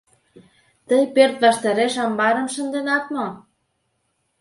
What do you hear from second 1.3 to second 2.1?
ваштареш